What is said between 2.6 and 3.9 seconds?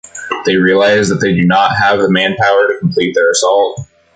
to complete their assault.